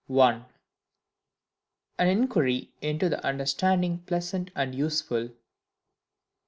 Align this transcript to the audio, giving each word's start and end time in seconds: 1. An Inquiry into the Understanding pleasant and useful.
1. 0.07 0.45
An 1.99 2.07
Inquiry 2.07 2.71
into 2.81 3.07
the 3.07 3.23
Understanding 3.23 3.99
pleasant 3.99 4.49
and 4.55 4.73
useful. 4.73 5.29